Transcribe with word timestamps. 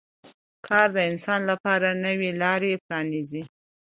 کار 0.67 0.87
د 0.95 0.97
انسان 1.11 1.41
لپاره 1.51 1.89
نوې 2.05 2.31
لارې 2.41 2.81
پرانیزي 2.85 3.43